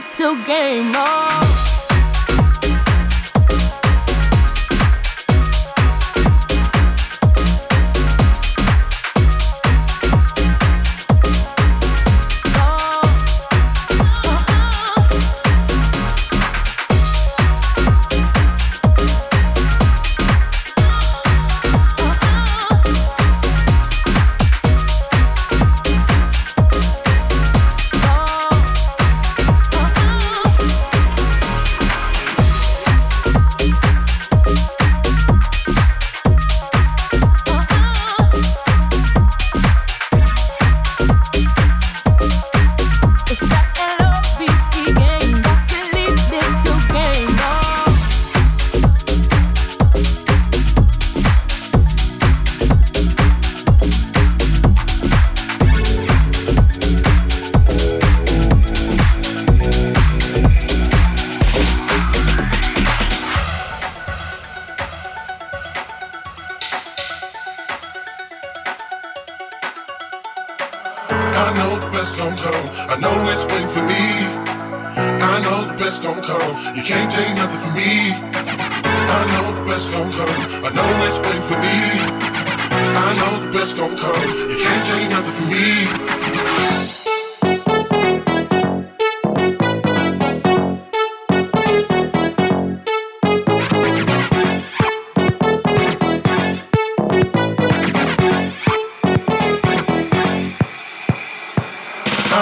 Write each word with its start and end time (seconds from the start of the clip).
Little 0.00 0.36
game. 0.46 0.92
Oh. 0.94 1.69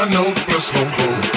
I 0.00 0.08
know 0.10 0.32
plus 0.46 0.72
no 0.74 0.84
hope. 0.84 1.27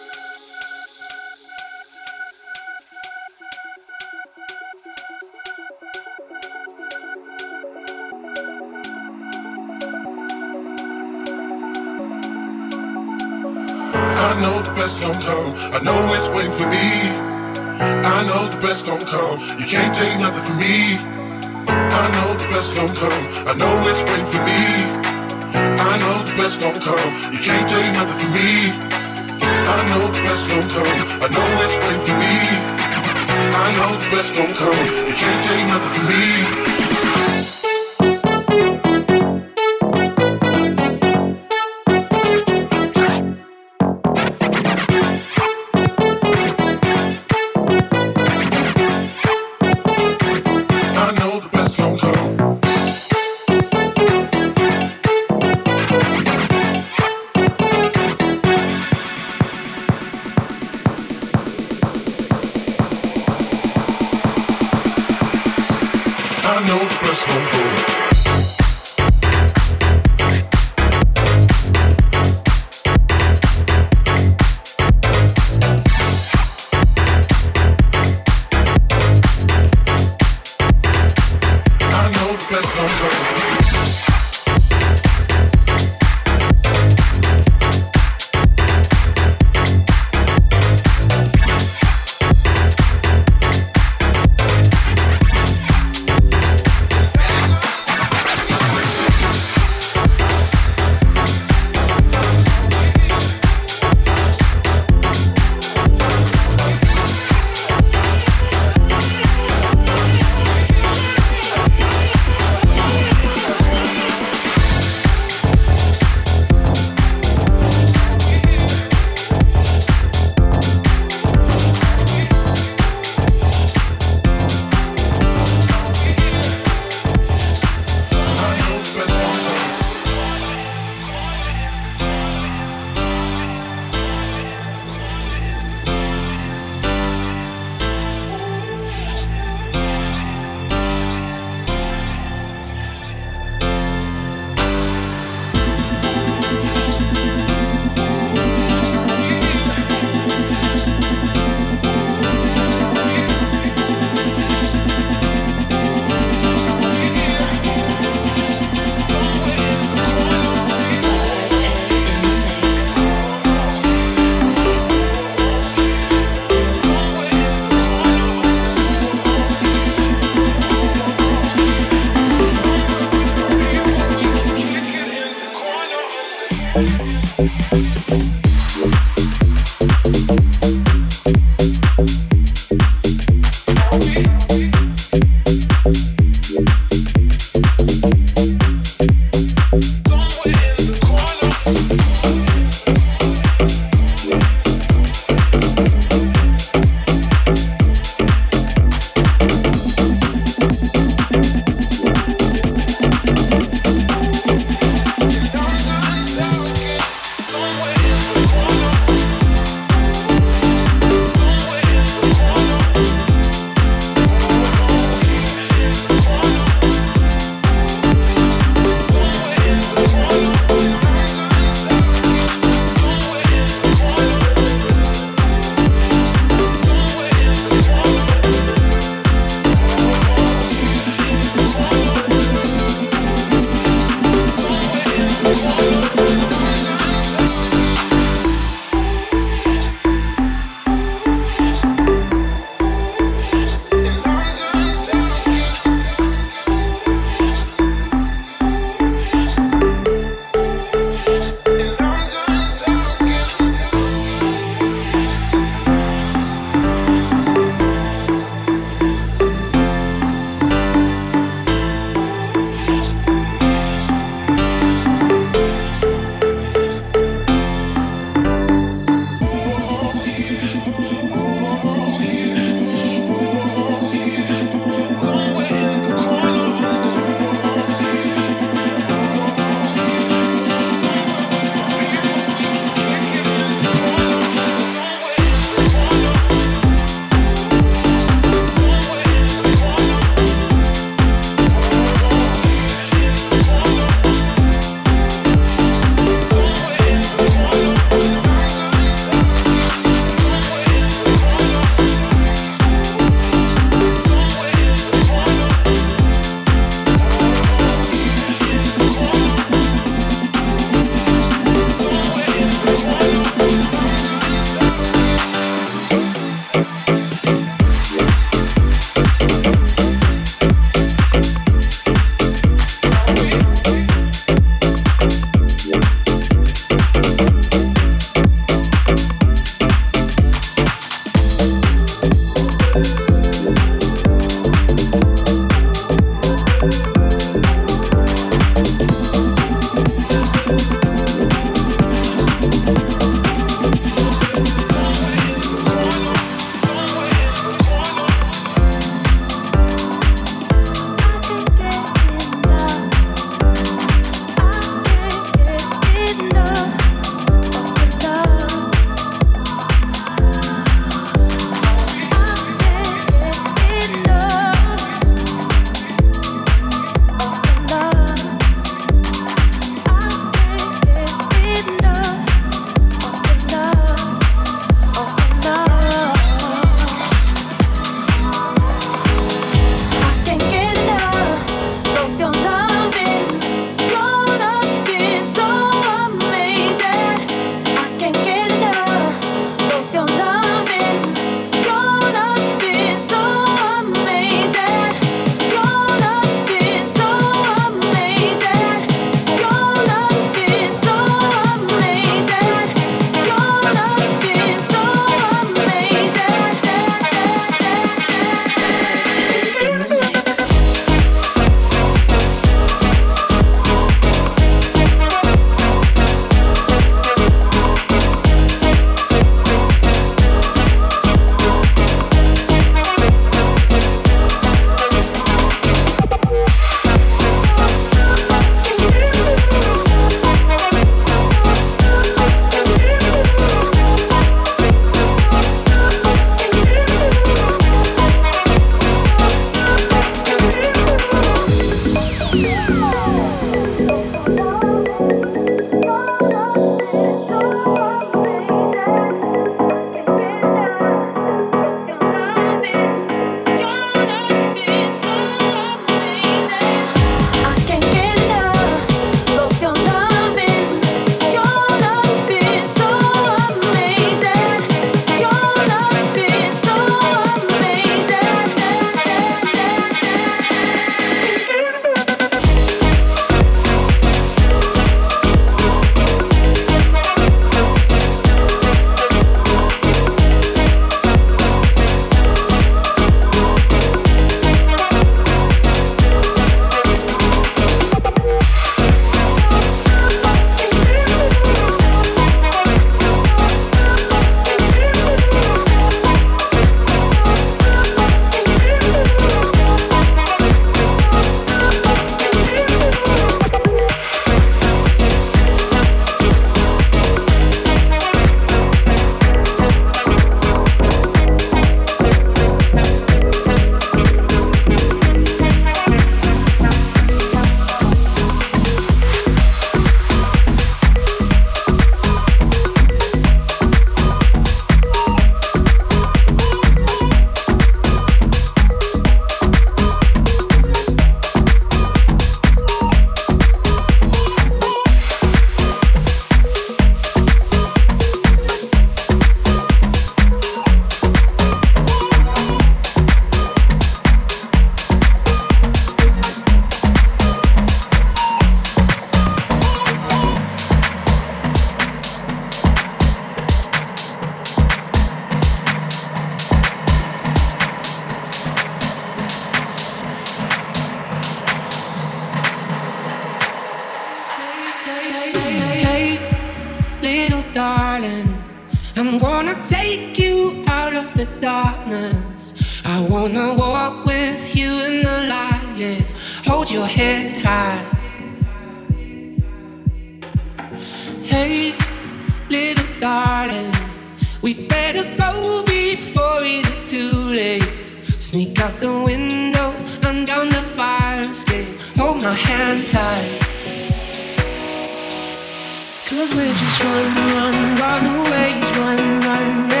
Cause 596.31 596.55
we're 596.55 596.63
just 596.63 597.03
run, 597.03 597.35
run, 597.35 597.75
runaways, 597.99 598.89
run, 598.97 599.19
run, 599.41 599.89
renegades, 599.89 600.00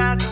got 0.00 0.29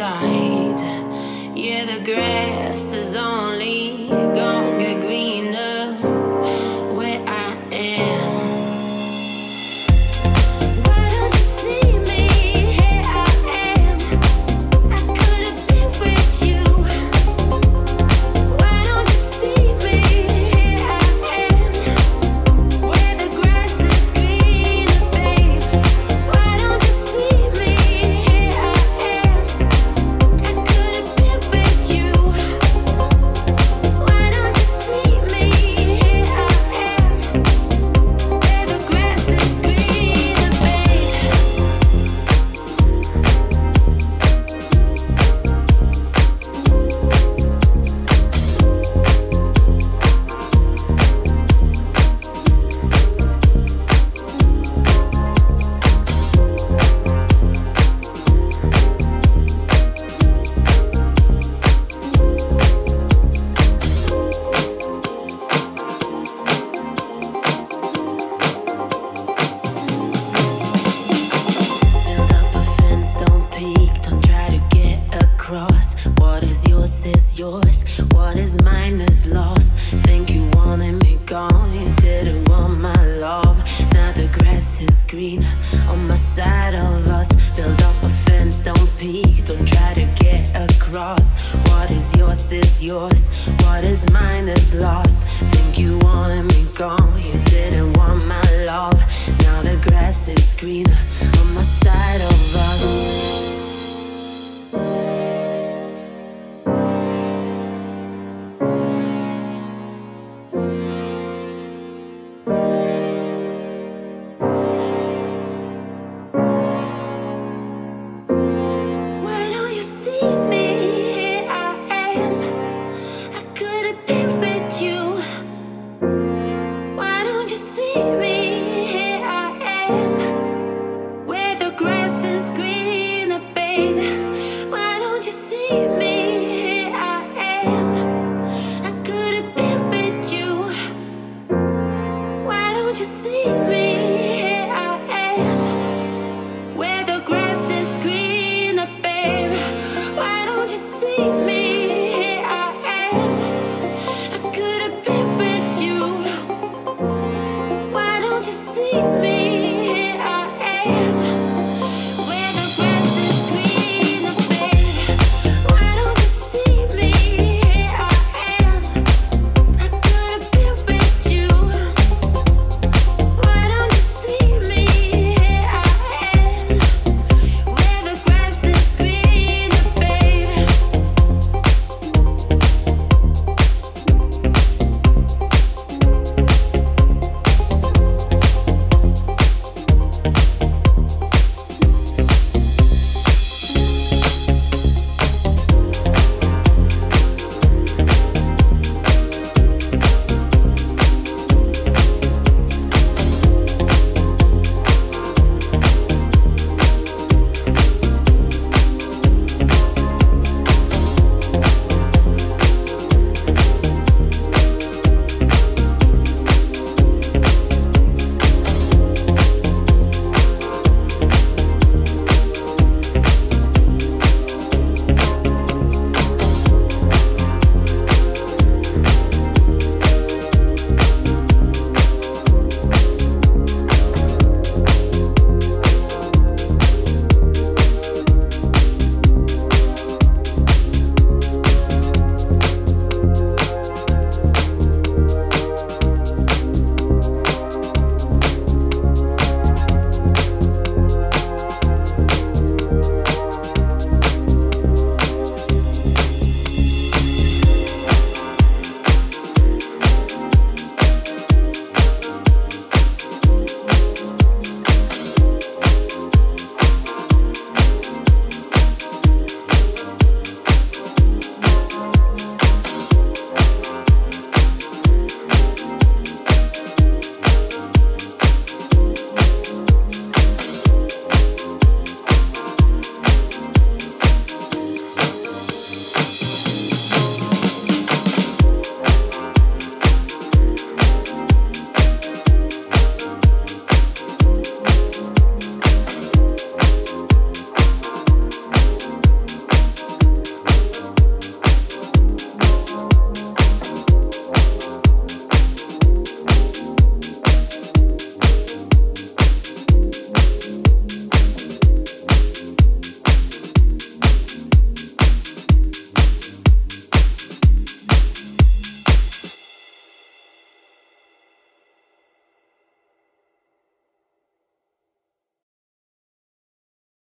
Yeah, 0.00 1.84
the 1.84 2.02
grass 2.02 2.94
is 2.94 3.14
only 3.14 3.89